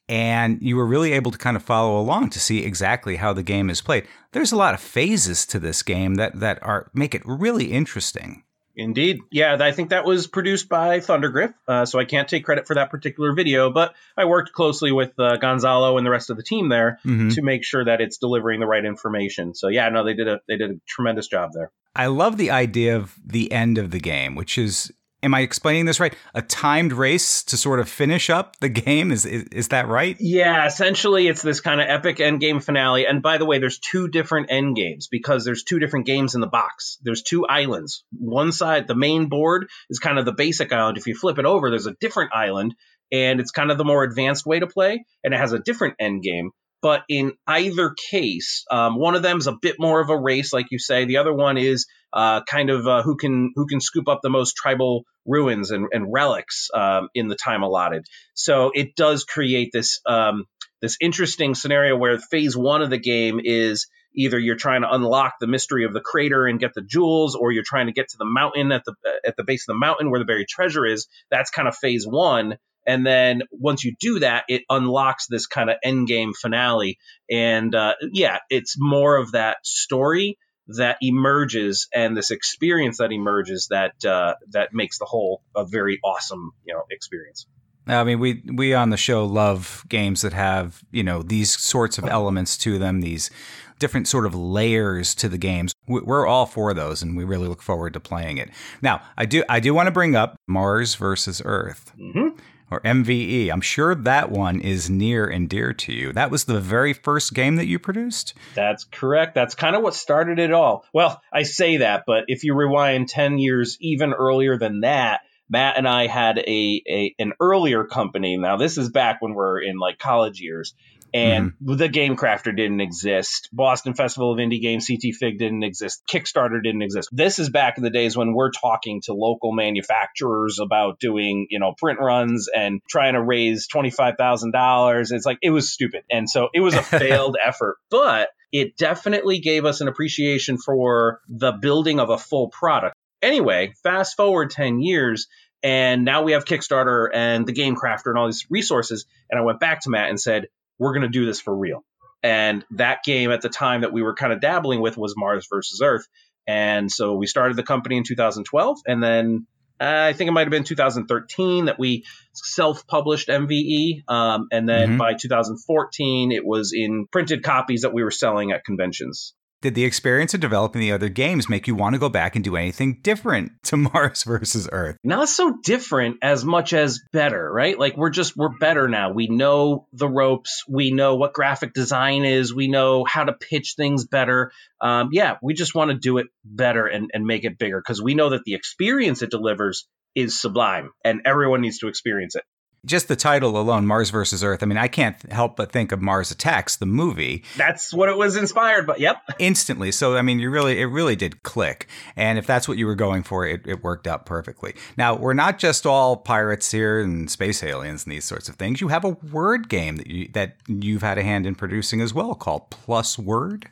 And 0.09 0.59
you 0.61 0.77
were 0.77 0.87
really 0.87 1.13
able 1.13 1.31
to 1.31 1.39
kind 1.39 1.57
of 1.57 1.63
follow 1.63 1.99
along 1.99 2.31
to 2.31 2.41
see 2.41 2.65
exactly 2.65 3.17
how 3.17 3.33
the 3.33 3.43
game 3.43 3.71
is 3.71 3.81
played. 3.81 4.07
There's 4.33 4.53
a 4.53 4.57
lot 4.57 4.75
of 4.75 4.81
phases 4.81 5.47
to 5.47 5.59
this 5.59 5.83
game 5.83 6.17
that, 6.17 6.39
that 6.41 6.63
are 6.63 6.91
make 6.93 7.15
it 7.15 7.23
really 7.25 7.73
interesting. 7.73 8.45
Indeed. 8.77 9.21
Yeah, 9.31 9.57
I 9.61 9.73
think 9.73 9.91
that 9.91 10.05
was 10.05 10.27
produced 10.27 10.69
by 10.69 10.99
Thundergryph, 10.99 11.55
uh, 11.69 11.85
so 11.87 11.99
I 11.99 12.05
can't 12.05 12.29
take 12.29 12.45
credit 12.45 12.67
for 12.67 12.75
that 12.75 12.91
particular 12.91 13.33
video, 13.33 13.71
but 13.71 13.95
I 14.17 14.25
worked 14.25 14.53
closely 14.53 14.91
with 14.91 15.13
uh, 15.19 15.37
Gonzalo 15.37 15.97
and 15.97 16.05
the 16.05 16.11
rest 16.11 16.31
of 16.31 16.37
the 16.37 16.43
team 16.43 16.69
there 16.69 16.99
mm-hmm. 17.05 17.31
to 17.31 17.43
make 17.43 17.65
sure 17.65 17.85
that 17.85 18.01
it's 18.01 18.19
delivering 18.19 18.59
the 18.61 18.67
right 18.67 18.85
information. 18.85 19.55
So 19.55 19.69
yeah, 19.69 19.89
no, 19.91 20.05
they 20.05 20.15
did 20.15 20.27
a 20.27 20.41
they 20.49 20.57
did 20.57 20.71
a 20.73 20.75
tremendous 20.89 21.29
job 21.29 21.51
there. 21.55 21.71
I 21.95 22.07
love 22.07 22.37
the 22.37 22.51
idea 22.51 22.97
of 22.97 23.15
the 23.25 23.53
end 23.53 23.79
of 23.79 23.93
the 23.93 24.01
game, 24.01 24.35
which 24.35 24.59
is 24.59 24.93
am 25.25 25.35
I 25.35 25.41
explaining 25.41 25.87
this 25.87 25.99
right? 25.99 26.15
A 26.35 26.43
timed 26.43 26.93
race 26.93 27.43
to 27.45 27.57
sort 27.57 27.81
of 27.81 27.89
finish 27.89 28.31
up 28.31 28.57
the 28.61 28.69
game 28.69 29.11
is 29.11 29.25
is, 29.25 29.45
is 29.45 29.69
that 29.69 29.89
right? 29.89 30.17
Yeah, 30.21 30.67
essentially 30.67 31.27
it's 31.27 31.43
this 31.43 31.61
kind 31.61 31.81
of 31.81 31.89
epic 31.89 32.21
end 32.21 32.41
game 32.41 32.61
finale. 32.61 33.07
And 33.07 33.23
by 33.23 33.39
the 33.39 33.47
way, 33.47 33.59
there's 33.59 33.79
two 33.79 34.09
different 34.09 34.51
end 34.51 34.77
games 34.77 35.09
because 35.11 35.45
there's 35.45 35.65
two 35.65 35.79
different 35.79 36.07
games 36.07 36.35
in 36.35 36.41
the 36.41 36.47
box. 36.47 36.99
There's 37.03 37.23
two 37.23 37.47
islands. 37.47 38.05
One 38.13 38.53
side, 38.53 38.87
the 38.87 38.95
main 38.95 39.29
board 39.29 39.69
is 39.89 39.99
kind 39.99 40.19
of 40.19 40.27
the 40.27 40.33
basic 40.33 40.73
island. 40.73 40.99
If 40.99 41.07
you 41.07 41.15
flip 41.15 41.39
it 41.39 41.47
over, 41.47 41.71
there's 41.71 41.87
a 41.87 41.97
different 42.01 42.33
island 42.35 42.75
and 43.11 43.41
it's 43.41 43.51
kind 43.51 43.71
of 43.71 43.79
the 43.79 43.85
more 43.85 44.05
advanced 44.05 44.47
way 44.47 44.61
to 44.61 44.67
play 44.67 45.05
and 45.23 45.35
it 45.35 45.41
has 45.41 45.53
a 45.53 45.59
different 45.59 45.95
end 45.99 46.23
game. 46.23 46.51
But 46.85 47.05
in 47.09 47.33
either 47.47 47.95
case, 48.11 48.67
um, 48.71 48.97
one 48.97 49.15
of 49.15 49.23
them 49.23 49.39
is 49.39 49.47
a 49.47 49.57
bit 49.59 49.77
more 49.79 50.03
of 50.03 50.11
a 50.11 50.19
race, 50.19 50.53
like 50.53 50.67
you 50.71 50.79
say. 50.79 51.07
The 51.07 51.17
other 51.17 51.33
one 51.33 51.57
is 51.57 51.87
uh, 52.13 52.43
kind 52.43 52.69
of 52.69 52.87
uh, 52.87 53.03
who 53.03 53.17
can 53.17 53.55
who 53.57 53.67
can 53.67 53.81
scoop 53.81 54.07
up 54.07 54.21
the 54.23 54.29
most 54.29 54.55
tribal 54.55 55.07
ruins 55.25 55.71
and, 55.71 55.87
and 55.93 56.13
relics 56.13 56.69
um, 56.75 57.09
in 57.15 57.29
the 57.29 57.37
time 57.37 57.63
allotted. 57.63 58.05
So 58.35 58.71
it 58.75 58.97
does 58.97 59.25
create 59.25 59.71
this 59.73 60.03
um, 60.05 60.45
this 60.83 60.99
interesting 61.01 61.55
scenario 61.55 61.97
where 61.97 62.19
phase 62.19 62.55
one 62.55 62.83
of 62.83 62.91
the 62.91 62.99
game 62.99 63.41
is 63.43 63.87
either 64.15 64.39
you're 64.39 64.55
trying 64.55 64.83
to 64.83 64.93
unlock 64.93 65.37
the 65.41 65.47
mystery 65.47 65.87
of 65.87 65.95
the 65.95 66.03
crater 66.03 66.45
and 66.45 66.61
get 66.61 66.75
the 66.75 66.83
jewels, 66.83 67.35
or 67.35 67.51
you're 67.51 67.65
trying 67.65 67.87
to 67.87 67.95
get 67.95 68.11
to 68.11 68.19
the 68.19 68.27
mountain 68.27 68.73
at 68.73 68.85
the 68.85 68.95
at 69.27 69.39
the 69.39 69.45
base 69.45 69.67
of 69.67 69.73
the 69.73 69.79
mountain 69.79 70.11
where 70.11 70.21
the 70.21 70.27
buried 70.27 70.49
treasure 70.49 70.85
is. 70.85 71.07
That's 71.31 71.51
kind 71.51 71.67
of 71.67 71.75
phase 71.75 72.07
one. 72.07 72.59
And 72.87 73.07
then 73.07 73.43
once 73.51 73.85
you 73.85 73.95
do 73.99 74.21
that, 74.21 74.45
it 74.49 74.63
unlocks 74.69 75.27
this 75.27 75.47
kind 75.47 75.71
of 75.71 75.77
end 75.83 76.07
game 76.09 76.33
finale. 76.35 76.99
And 77.31 77.75
uh, 77.75 77.95
yeah, 78.13 78.39
it's 78.51 78.77
more 78.79 79.17
of 79.17 79.33
that 79.33 79.59
story 79.65 80.39
that 80.69 80.97
emerges 81.01 81.89
and 81.95 82.17
this 82.17 82.31
experience 82.31 82.99
that 82.99 83.13
emerges 83.13 83.69
that 83.71 84.05
uh, 84.05 84.35
that 84.51 84.73
makes 84.73 84.99
the 84.99 85.05
whole 85.05 85.43
a 85.55 85.65
very 85.65 86.01
awesome 86.05 86.53
you 86.65 86.75
know 86.75 86.83
experience. 86.91 87.47
I 87.87 88.03
mean, 88.05 88.19
we 88.19 88.43
we 88.53 88.73
on 88.73 88.91
the 88.91 88.97
show 88.97 89.27
love 89.27 89.85
games 89.89 90.23
that 90.23 90.33
have 90.33 90.83
you 90.91 91.03
know 91.03 91.23
these 91.23 91.59
sorts 91.59 91.99
of 91.99 92.07
elements 92.07 92.57
to 92.59 92.79
them, 92.79 93.03
these 93.03 93.31
different 93.79 94.09
sort 94.09 94.25
of 94.25 94.35
layers 94.35 95.15
to 95.17 95.29
the 95.29 95.37
games. 95.37 95.75
We're 95.87 96.27
all 96.27 96.47
for 96.47 96.73
those, 96.73 97.03
and 97.03 97.15
we 97.15 97.25
really 97.25 97.49
look 97.49 97.61
forward 97.61 97.93
to 97.93 98.01
playing 98.01 98.39
it. 98.39 98.49
Now, 98.81 99.03
I 99.19 99.27
do 99.27 99.45
I 99.51 99.61
do 99.61 99.75
want 99.75 99.89
to 99.89 99.93
bring 99.93 100.17
up 100.17 100.37
Mars 100.49 100.95
versus 100.95 101.43
Earth. 101.45 101.93
Mm-hmm 102.01 102.39
or 102.75 102.81
MVE. 102.81 103.51
I'm 103.51 103.61
sure 103.61 103.95
that 103.95 104.31
one 104.31 104.61
is 104.61 104.91
near 104.91 105.27
and 105.27 105.49
dear 105.49 105.73
to 105.73 105.93
you. 105.93 106.13
That 106.13 106.31
was 106.31 106.45
the 106.45 106.61
very 106.61 106.93
first 106.93 107.33
game 107.33 107.57
that 107.57 107.67
you 107.67 107.79
produced? 107.79 108.35
That's 108.55 108.85
correct. 108.85 109.35
That's 109.35 109.55
kind 109.55 109.77
of 109.77 109.83
what 109.83 109.95
started 109.95 110.39
it 110.39 110.53
all. 110.53 110.85
Well, 110.93 111.23
I 111.33 111.45
say 111.45 111.79
that, 111.79 112.05
but 112.07 112.25
if 112.27 112.43
you 112.43 112.55
rewind 112.55 113.09
10 113.09 113.39
years 113.39 113.77
even 113.81 114.13
earlier 114.13 114.59
than 114.59 114.81
that, 114.81 115.21
Matt 115.49 115.77
and 115.77 115.87
I 115.87 116.07
had 116.07 116.39
a, 116.39 116.83
a 116.89 117.15
an 117.19 117.35
earlier 117.39 117.85
company. 117.85 118.37
Now 118.37 118.57
this 118.57 118.79
is 118.79 118.89
back 118.89 119.21
when 119.21 119.35
we're 119.35 119.61
in 119.61 119.79
like 119.79 119.99
college 119.99 120.41
years, 120.41 120.75
and 121.15 121.53
mm-hmm. 121.53 121.77
the 121.77 121.89
Game 121.89 122.17
Crafter 122.17 122.55
didn't 122.55 122.81
exist. 122.81 123.49
Boston 123.53 123.95
Festival 123.95 124.33
of 124.33 124.39
Indie 124.39 124.61
Games, 124.61 124.89
CT 124.89 125.15
Fig 125.15 125.39
didn't 125.39 125.63
exist. 125.63 126.03
Kickstarter 126.11 126.61
didn't 126.61 126.83
exist. 126.83 127.09
This 127.13 127.39
is 127.39 127.51
back 127.51 127.79
in 127.79 127.85
the 127.85 127.91
days 127.91 128.17
when 128.17 128.35
we're 128.35 128.51
talking 128.51 129.01
to 129.03 129.15
local 129.15 129.53
manufacturers 129.53 130.59
about 130.59 130.99
doing, 130.99 131.47
you 131.51 131.61
know, 131.61 131.73
print 131.79 132.01
runs 132.01 132.49
and 132.55 132.81
trying 132.89 133.15
to 133.15 133.23
raise 133.23 133.69
$25,000. 133.69 135.13
It's 135.13 135.25
like, 135.25 135.39
it 135.41 135.51
was 135.51 135.71
stupid. 135.71 136.03
And 136.11 136.29
so 136.29 136.49
it 136.53 136.61
was 136.61 136.75
a 136.75 136.83
failed 136.83 137.37
effort, 137.43 137.77
but 137.91 138.31
it 138.51 138.77
definitely 138.77 139.39
gave 139.39 139.65
us 139.65 139.81
an 139.81 139.87
appreciation 139.87 140.59
for 140.59 141.21
the 141.29 141.53
building 141.53 142.01
of 142.01 142.11
a 142.11 142.19
full 142.19 142.49
product. 142.49 142.97
Anyway, 143.23 143.73
fast 143.85 144.17
forward 144.17 144.51
10 144.51 144.81
years, 144.81 145.29
and 145.63 146.05
now 146.05 146.25
we 146.25 146.33
have 146.33 146.45
Kickstarter 146.45 147.09
and 147.15 147.47
the 147.47 147.53
Game 147.53 147.77
Crafter 147.77 148.07
and 148.07 148.19
all 148.19 148.27
these 148.27 148.47
resources. 148.51 149.07
And 149.31 149.39
I 149.41 149.45
went 149.45 149.61
back 149.61 149.81
to 149.83 149.91
Matt 149.91 150.11
and 150.11 150.21
said, 150.21 150.49
we're 150.79 150.93
going 150.93 151.03
to 151.03 151.09
do 151.09 151.27
this 151.27 151.41
for 151.41 151.55
real. 151.55 151.85
And 152.23 152.65
that 152.73 153.05
game 153.05 153.31
at 153.31 153.43
the 153.43 153.51
time 153.51 153.83
that 153.83 153.93
we 153.93 154.03
were 154.03 154.15
kind 154.15 154.33
of 154.33 154.41
dabbling 154.41 154.81
with 154.81 154.97
was 154.97 155.15
Mars 155.17 155.47
versus 155.51 155.83
Earth. 155.83 156.07
And 156.47 156.91
so 156.91 157.15
we 157.15 157.27
started 157.27 157.57
the 157.57 157.63
company 157.63 157.97
in 157.97 158.05
2012. 158.05 158.79
And 158.87 159.03
then 159.03 159.47
uh, 159.81 159.85
I 160.09 160.13
think 160.15 160.29
it 160.29 160.33
might 160.33 160.43
have 160.43 160.51
been 160.51 160.65
2013 160.65 161.67
that 161.67 161.79
we 161.79 162.05
self 162.33 162.87
published 162.87 163.29
MVE. 163.29 164.09
Um, 164.09 164.49
and 164.51 164.69
then 164.69 164.91
mm-hmm. 164.91 164.99
by 164.99 165.15
2014, 165.15 166.33
it 166.33 166.45
was 166.47 166.73
in 166.73 167.07
printed 167.11 167.43
copies 167.43 167.83
that 167.83 167.93
we 167.93 168.03
were 168.03 168.11
selling 168.11 168.53
at 168.53 168.65
conventions. 168.65 169.35
Did 169.65 169.75
the 169.75 169.85
experience 169.85 170.35
of 170.35 170.41
developing 170.41 170.83
the 170.83 170.93
other 170.93 171.09
games 171.09 171.49
make 171.49 171.67
you 171.67 171.75
want 171.75 171.95
to 171.95 171.99
go 171.99 172.11
back 172.11 172.35
and 172.37 172.45
do 172.45 172.55
anything 172.55 172.99
different 173.01 173.53
to 173.63 173.79
Mars 173.79 174.23
versus 174.25 174.69
Earth? 174.71 174.99
Not 175.03 175.27
so 175.31 175.57
different 175.63 176.19
as 176.21 176.45
much 176.45 176.75
as 176.75 177.01
better, 177.15 177.51
right? 177.51 177.79
Like 177.79 177.97
we're 177.97 178.11
just 178.11 178.37
we're 178.37 178.59
better 178.59 178.89
now. 178.89 179.13
We 179.13 179.27
know 179.27 179.87
the 179.95 180.07
ropes. 180.07 180.65
We 180.69 180.91
know 180.91 181.15
what 181.15 181.33
graphic 181.33 181.73
design 181.73 182.27
is. 182.27 182.55
We 182.55 182.69
know 182.69 183.07
how 183.07 183.25
to 183.25 183.33
pitch 183.33 183.73
things 183.75 184.05
better. 184.05 184.53
Um, 184.83 185.09
yeah, 185.13 185.39
we 185.41 185.55
just 185.55 185.75
want 185.75 185.91
to 185.91 185.97
do 185.97 186.19
it 186.19 186.27
better 186.45 186.87
and, 186.87 187.11
and 187.15 187.25
make 187.25 187.45
it 187.45 187.57
bigger 187.57 187.81
because 187.81 188.03
we 188.03 188.13
know 188.13 188.29
that 188.29 188.45
the 188.45 188.53
experience 188.53 189.23
it 189.23 189.31
delivers 189.31 189.89
is 190.15 190.39
sublime 190.39 190.91
and 191.03 191.23
everyone 191.25 191.63
needs 191.63 191.79
to 191.79 191.89
experience 191.89 192.37
it. 192.37 192.45
Just 192.85 193.09
the 193.09 193.17
title 193.17 193.59
alone, 193.59 193.87
Mars 193.87 194.11
versus 194.11 194.43
Earth. 194.45 194.63
I 194.63 194.67
mean, 194.67 194.79
I 194.79 194.89
can't 194.89 195.21
help 195.33 195.57
but 195.57 195.73
think 195.73 195.93
of 195.93 196.01
Mars 196.01 196.31
Attacks, 196.31 196.77
the 196.77 196.87
movie. 196.87 197.45
That's 197.57 197.93
what 197.93 198.09
it 198.09 198.17
was 198.17 198.37
inspired 198.37 198.87
by. 198.87 198.97
Yep. 198.97 199.17
Instantly. 199.39 199.93
So 199.93 200.17
I 200.17 200.23
mean, 200.23 200.39
you 200.39 200.51
really, 200.51 200.81
it 200.81 200.87
really 200.87 201.17
did 201.17 201.43
click. 201.43 201.89
And 202.17 202.39
if 202.39 202.47
that's 202.47 202.69
what 202.69 202.79
you 202.79 202.87
were 202.87 202.95
going 202.95 203.23
for, 203.23 203.47
it, 203.47 203.67
it 203.67 203.83
worked 203.83 204.07
out 204.07 204.27
perfectly. 204.27 204.75
Now 204.97 205.17
we're 205.17 205.35
not 205.35 205.59
just 205.59 205.87
all 205.87 206.17
pirates 206.17 206.71
here 206.71 207.01
and 207.01 207.31
space 207.31 207.63
aliens 207.63 208.05
and 208.05 208.13
these 208.13 208.25
sorts 208.25 208.49
of 208.49 208.57
things. 208.57 208.81
You 208.81 208.89
have 208.89 209.05
a 209.05 209.11
word 209.11 209.69
game 209.69 209.97
that 209.97 210.07
you 210.07 210.29
that 210.35 210.57
you've 210.67 211.03
had 211.03 211.19
a 211.19 211.23
hand 211.23 211.47
in 211.47 211.55
producing 211.55 212.01
as 212.01 212.15
well, 212.15 212.35
called 212.35 212.71
Plus 212.71 213.19
Word. 213.19 213.69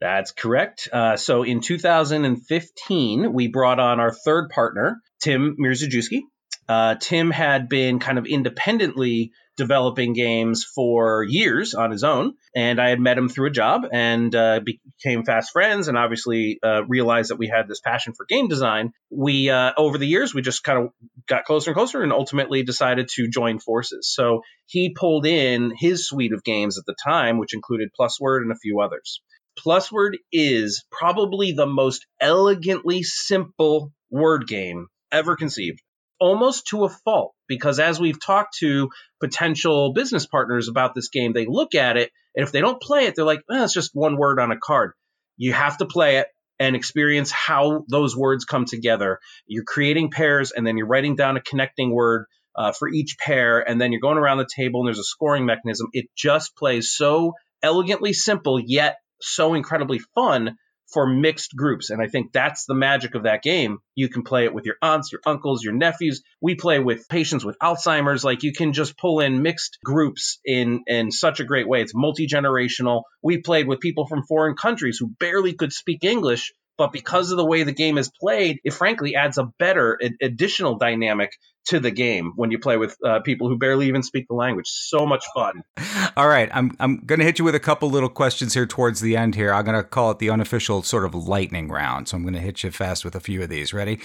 That's 0.00 0.32
correct. 0.32 0.88
Uh, 0.92 1.16
so 1.16 1.42
in 1.42 1.60
2015, 1.60 3.32
we 3.32 3.48
brought 3.48 3.80
on 3.80 4.00
our 4.00 4.12
third 4.12 4.50
partner, 4.50 5.00
Tim 5.22 5.56
Mirzajewski. 5.58 6.20
Uh, 6.68 6.94
Tim 6.94 7.30
had 7.30 7.68
been 7.68 7.98
kind 7.98 8.18
of 8.18 8.26
independently 8.26 9.32
developing 9.56 10.14
games 10.14 10.64
for 10.64 11.22
years 11.22 11.74
on 11.74 11.90
his 11.90 12.02
own, 12.02 12.34
and 12.56 12.80
I 12.80 12.88
had 12.88 12.98
met 12.98 13.18
him 13.18 13.28
through 13.28 13.48
a 13.48 13.52
job 13.52 13.82
and 13.92 14.34
uh, 14.34 14.60
became 14.60 15.24
fast 15.24 15.52
friends, 15.52 15.88
and 15.88 15.96
obviously 15.96 16.58
uh, 16.62 16.84
realized 16.86 17.30
that 17.30 17.38
we 17.38 17.48
had 17.48 17.68
this 17.68 17.80
passion 17.80 18.14
for 18.14 18.26
game 18.26 18.48
design. 18.48 18.92
We 19.10 19.50
uh, 19.50 19.72
over 19.76 19.98
the 19.98 20.06
years 20.06 20.34
we 20.34 20.42
just 20.42 20.64
kind 20.64 20.78
of 20.78 20.88
got 21.28 21.44
closer 21.44 21.70
and 21.70 21.76
closer, 21.76 22.02
and 22.02 22.12
ultimately 22.12 22.64
decided 22.64 23.08
to 23.14 23.28
join 23.28 23.58
forces. 23.58 24.12
So 24.12 24.42
he 24.66 24.90
pulled 24.90 25.26
in 25.26 25.72
his 25.76 26.08
suite 26.08 26.32
of 26.32 26.42
games 26.42 26.78
at 26.78 26.86
the 26.86 26.96
time, 27.04 27.38
which 27.38 27.54
included 27.54 27.90
Plusword 27.98 28.42
and 28.42 28.52
a 28.52 28.56
few 28.56 28.80
others. 28.80 29.20
Plusword 29.64 30.14
is 30.32 30.84
probably 30.90 31.52
the 31.52 31.66
most 31.66 32.06
elegantly 32.20 33.04
simple 33.04 33.92
word 34.10 34.48
game 34.48 34.88
ever 35.12 35.36
conceived 35.36 35.80
almost 36.20 36.68
to 36.68 36.84
a 36.84 36.88
fault 36.88 37.34
because 37.48 37.80
as 37.80 38.00
we've 38.00 38.20
talked 38.20 38.56
to 38.58 38.90
potential 39.20 39.92
business 39.92 40.26
partners 40.26 40.68
about 40.68 40.94
this 40.94 41.08
game, 41.08 41.32
they 41.32 41.46
look 41.46 41.74
at 41.74 41.96
it 41.96 42.10
and 42.34 42.44
if 42.44 42.52
they 42.52 42.60
don't 42.60 42.80
play 42.80 43.06
it, 43.06 43.14
they're 43.14 43.24
like, 43.24 43.42
eh, 43.50 43.64
it's 43.64 43.74
just 43.74 43.90
one 43.94 44.16
word 44.16 44.40
on 44.40 44.50
a 44.50 44.58
card. 44.58 44.92
You 45.36 45.52
have 45.52 45.78
to 45.78 45.86
play 45.86 46.18
it 46.18 46.28
and 46.58 46.76
experience 46.76 47.30
how 47.30 47.84
those 47.88 48.16
words 48.16 48.44
come 48.44 48.64
together. 48.64 49.18
You're 49.46 49.64
creating 49.64 50.10
pairs 50.10 50.52
and 50.52 50.66
then 50.66 50.76
you're 50.76 50.86
writing 50.86 51.16
down 51.16 51.36
a 51.36 51.40
connecting 51.40 51.92
word 51.92 52.26
uh, 52.56 52.72
for 52.72 52.88
each 52.88 53.16
pair, 53.18 53.68
and 53.68 53.80
then 53.80 53.90
you're 53.90 54.00
going 54.00 54.18
around 54.18 54.38
the 54.38 54.48
table 54.48 54.80
and 54.80 54.86
there's 54.86 55.00
a 55.00 55.04
scoring 55.04 55.44
mechanism. 55.44 55.88
It 55.92 56.06
just 56.16 56.56
plays 56.56 56.92
so 56.94 57.32
elegantly 57.62 58.12
simple, 58.12 58.60
yet 58.60 58.98
so 59.20 59.54
incredibly 59.54 59.98
fun 60.14 60.56
for 60.92 61.06
mixed 61.06 61.56
groups. 61.56 61.90
And 61.90 62.00
I 62.00 62.06
think 62.06 62.32
that's 62.32 62.66
the 62.66 62.74
magic 62.74 63.14
of 63.14 63.24
that 63.24 63.42
game. 63.42 63.78
You 63.94 64.08
can 64.08 64.22
play 64.22 64.44
it 64.44 64.54
with 64.54 64.64
your 64.64 64.76
aunts, 64.82 65.12
your 65.12 65.20
uncles, 65.26 65.62
your 65.62 65.72
nephews. 65.72 66.22
We 66.40 66.54
play 66.54 66.78
with 66.78 67.08
patients 67.08 67.44
with 67.44 67.58
Alzheimer's. 67.62 68.24
Like 68.24 68.42
you 68.42 68.52
can 68.52 68.72
just 68.72 68.98
pull 68.98 69.20
in 69.20 69.42
mixed 69.42 69.78
groups 69.84 70.38
in, 70.44 70.82
in 70.86 71.10
such 71.10 71.40
a 71.40 71.44
great 71.44 71.68
way. 71.68 71.82
It's 71.82 71.94
multi 71.94 72.26
generational. 72.26 73.02
We 73.22 73.40
played 73.40 73.66
with 73.66 73.80
people 73.80 74.06
from 74.06 74.24
foreign 74.26 74.56
countries 74.56 74.98
who 75.00 75.08
barely 75.18 75.54
could 75.54 75.72
speak 75.72 76.04
English. 76.04 76.52
But 76.76 76.92
because 76.92 77.30
of 77.30 77.36
the 77.36 77.44
way 77.44 77.62
the 77.62 77.72
game 77.72 77.98
is 77.98 78.10
played, 78.10 78.60
it 78.64 78.72
frankly 78.72 79.14
adds 79.14 79.38
a 79.38 79.44
better 79.58 79.98
additional 80.20 80.76
dynamic 80.76 81.32
to 81.66 81.80
the 81.80 81.90
game 81.90 82.32
when 82.36 82.50
you 82.50 82.58
play 82.58 82.76
with 82.76 82.96
uh, 83.04 83.20
people 83.20 83.48
who 83.48 83.56
barely 83.56 83.88
even 83.88 84.02
speak 84.02 84.28
the 84.28 84.34
language. 84.34 84.68
So 84.68 85.06
much 85.06 85.24
fun. 85.34 85.62
All 86.16 86.28
right, 86.28 86.50
I'm 86.52 86.76
I'm 86.80 86.98
going 86.98 87.20
to 87.20 87.24
hit 87.24 87.38
you 87.38 87.44
with 87.44 87.54
a 87.54 87.60
couple 87.60 87.90
little 87.90 88.08
questions 88.08 88.54
here 88.54 88.66
towards 88.66 89.00
the 89.00 89.16
end. 89.16 89.34
Here, 89.34 89.52
I'm 89.52 89.64
going 89.64 89.76
to 89.76 89.84
call 89.84 90.10
it 90.10 90.18
the 90.18 90.30
unofficial 90.30 90.82
sort 90.82 91.04
of 91.04 91.14
lightning 91.14 91.68
round. 91.68 92.08
So 92.08 92.16
I'm 92.16 92.22
going 92.22 92.34
to 92.34 92.40
hit 92.40 92.62
you 92.62 92.70
fast 92.70 93.04
with 93.04 93.14
a 93.14 93.20
few 93.20 93.42
of 93.42 93.48
these. 93.48 93.72
Ready? 93.72 94.00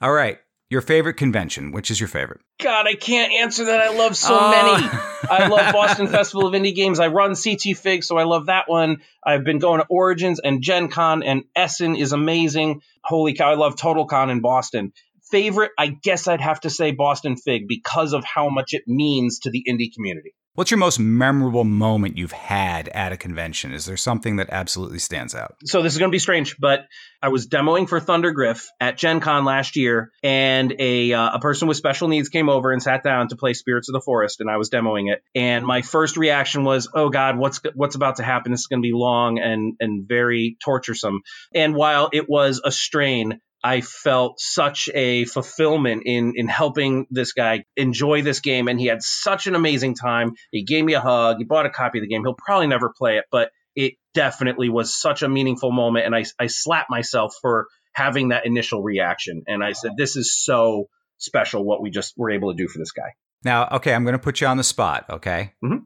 All 0.00 0.12
right. 0.12 0.38
Your 0.72 0.80
favorite 0.80 1.18
convention? 1.18 1.70
Which 1.70 1.90
is 1.90 2.00
your 2.00 2.08
favorite? 2.08 2.40
God, 2.58 2.86
I 2.86 2.94
can't 2.94 3.30
answer 3.30 3.66
that. 3.66 3.82
I 3.82 3.94
love 3.94 4.16
so 4.16 4.34
uh. 4.34 4.50
many. 4.50 4.88
I 5.30 5.46
love 5.46 5.70
Boston 5.70 6.08
Festival 6.08 6.46
of 6.46 6.54
Indie 6.54 6.74
Games. 6.74 6.98
I 6.98 7.08
run 7.08 7.34
CT 7.34 7.76
Fig, 7.76 8.02
so 8.02 8.16
I 8.16 8.24
love 8.24 8.46
that 8.46 8.70
one. 8.70 9.02
I've 9.22 9.44
been 9.44 9.58
going 9.58 9.80
to 9.80 9.86
Origins 9.90 10.40
and 10.40 10.62
Gen 10.62 10.88
Con, 10.88 11.22
and 11.22 11.44
Essen 11.54 11.94
is 11.94 12.14
amazing. 12.14 12.80
Holy 13.04 13.34
cow, 13.34 13.50
I 13.50 13.56
love 13.56 13.76
Total 13.76 14.06
Con 14.06 14.30
in 14.30 14.40
Boston 14.40 14.94
favorite, 15.30 15.72
I 15.78 15.86
guess 15.88 16.28
I'd 16.28 16.42
have 16.42 16.60
to 16.60 16.70
say 16.70 16.92
Boston 16.92 17.36
Fig 17.36 17.66
because 17.66 18.12
of 18.12 18.22
how 18.22 18.50
much 18.50 18.74
it 18.74 18.82
means 18.86 19.40
to 19.40 19.50
the 19.50 19.64
indie 19.68 19.92
community. 19.92 20.34
What's 20.54 20.70
your 20.70 20.76
most 20.76 20.98
memorable 20.98 21.64
moment 21.64 22.18
you've 22.18 22.32
had 22.32 22.88
at 22.88 23.10
a 23.10 23.16
convention? 23.16 23.72
Is 23.72 23.86
there 23.86 23.96
something 23.96 24.36
that 24.36 24.50
absolutely 24.50 24.98
stands 24.98 25.34
out? 25.34 25.56
So 25.64 25.80
this 25.80 25.94
is 25.94 25.98
going 25.98 26.10
to 26.10 26.14
be 26.14 26.18
strange, 26.18 26.58
but 26.58 26.80
I 27.22 27.28
was 27.28 27.48
demoing 27.48 27.88
for 27.88 27.98
Thundergryph 27.98 28.66
at 28.78 28.98
Gen 28.98 29.20
Con 29.20 29.46
last 29.46 29.76
year, 29.76 30.10
and 30.22 30.74
a 30.78 31.14
uh, 31.14 31.36
a 31.36 31.40
person 31.40 31.68
with 31.68 31.78
special 31.78 32.08
needs 32.08 32.28
came 32.28 32.50
over 32.50 32.70
and 32.70 32.82
sat 32.82 33.02
down 33.02 33.28
to 33.28 33.36
play 33.36 33.54
Spirits 33.54 33.88
of 33.88 33.94
the 33.94 34.02
Forest, 34.02 34.42
and 34.42 34.50
I 34.50 34.58
was 34.58 34.68
demoing 34.68 35.10
it. 35.10 35.22
And 35.34 35.64
my 35.64 35.80
first 35.80 36.18
reaction 36.18 36.64
was, 36.64 36.86
"Oh 36.92 37.08
God, 37.08 37.38
what's 37.38 37.62
what's 37.74 37.94
about 37.94 38.16
to 38.16 38.22
happen? 38.22 38.52
This 38.52 38.60
is 38.60 38.66
going 38.66 38.82
to 38.82 38.86
be 38.86 38.92
long 38.92 39.38
and 39.38 39.76
and 39.80 40.06
very 40.06 40.58
torturesome." 40.62 41.20
And 41.54 41.74
while 41.74 42.10
it 42.12 42.28
was 42.28 42.60
a 42.62 42.70
strain, 42.70 43.40
I 43.64 43.80
felt 43.80 44.40
such 44.40 44.88
a 44.94 45.24
fulfillment 45.24 46.02
in 46.06 46.34
in 46.36 46.48
helping 46.48 47.06
this 47.10 47.32
guy 47.32 47.64
enjoy 47.76 48.22
this 48.22 48.40
game, 48.40 48.68
and 48.68 48.80
he 48.80 48.86
had 48.86 49.02
such 49.02 49.46
an 49.46 49.54
amazing 49.54 49.94
time. 49.94 50.32
He 50.50 50.64
gave 50.64 50.84
me 50.84 50.94
a 50.94 51.00
hug. 51.00 51.38
He 51.38 51.44
bought 51.44 51.66
a 51.66 51.70
copy 51.70 51.98
of 51.98 52.02
the 52.02 52.08
game. 52.08 52.22
He'll 52.24 52.34
probably 52.34 52.66
never 52.66 52.92
play 52.96 53.18
it, 53.18 53.24
but 53.30 53.50
it 53.74 53.94
definitely 54.14 54.68
was 54.68 54.94
such 54.94 55.22
a 55.22 55.28
meaningful 55.28 55.70
moment, 55.70 56.06
and 56.06 56.14
I 56.14 56.24
I 56.38 56.48
slapped 56.48 56.90
myself 56.90 57.34
for 57.40 57.68
having 57.92 58.28
that 58.28 58.46
initial 58.46 58.82
reaction, 58.82 59.44
and 59.46 59.62
I 59.62 59.72
said, 59.72 59.92
"This 59.96 60.16
is 60.16 60.34
so 60.34 60.88
special 61.18 61.64
what 61.64 61.80
we 61.80 61.90
just 61.90 62.14
were 62.16 62.30
able 62.30 62.52
to 62.52 62.56
do 62.56 62.68
for 62.68 62.78
this 62.78 62.92
guy." 62.92 63.14
Now, 63.44 63.68
okay, 63.72 63.94
I'm 63.94 64.04
going 64.04 64.14
to 64.14 64.18
put 64.18 64.40
you 64.40 64.46
on 64.46 64.56
the 64.56 64.64
spot. 64.64 65.06
Okay. 65.10 65.52
Mm-hmm. 65.64 65.78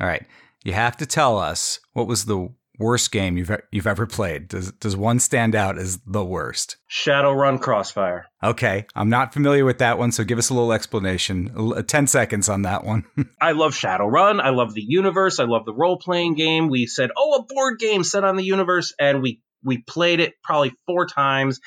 All 0.00 0.06
right. 0.06 0.26
You 0.64 0.72
have 0.72 0.96
to 0.98 1.06
tell 1.06 1.38
us 1.38 1.80
what 1.92 2.06
was 2.06 2.26
the 2.26 2.52
worst 2.80 3.12
game 3.12 3.36
you've 3.36 3.50
you've 3.70 3.86
ever 3.86 4.06
played? 4.06 4.48
Does 4.48 4.72
does 4.72 4.96
one 4.96 5.20
stand 5.20 5.54
out 5.54 5.78
as 5.78 5.98
the 6.06 6.24
worst? 6.24 6.78
Shadowrun 6.90 7.60
Crossfire. 7.60 8.26
Okay, 8.42 8.86
I'm 8.96 9.10
not 9.10 9.32
familiar 9.32 9.64
with 9.64 9.78
that 9.78 9.98
one, 9.98 10.10
so 10.10 10.24
give 10.24 10.38
us 10.38 10.50
a 10.50 10.54
little 10.54 10.72
explanation. 10.72 11.52
Uh, 11.56 11.82
ten 11.82 12.06
seconds 12.06 12.48
on 12.48 12.62
that 12.62 12.84
one. 12.84 13.04
I 13.40 13.52
love 13.52 13.74
Shadowrun. 13.74 14.40
I 14.40 14.50
love 14.50 14.74
the 14.74 14.84
universe. 14.84 15.38
I 15.38 15.44
love 15.44 15.64
the 15.66 15.74
role 15.74 15.98
playing 15.98 16.34
game. 16.34 16.68
We 16.68 16.86
said, 16.86 17.10
oh, 17.16 17.34
a 17.34 17.54
board 17.54 17.78
game 17.78 18.02
set 18.02 18.24
on 18.24 18.36
the 18.36 18.44
universe, 18.44 18.94
and 18.98 19.22
we 19.22 19.40
we 19.62 19.78
played 19.78 20.20
it 20.20 20.34
probably 20.42 20.72
four 20.86 21.06
times 21.06 21.60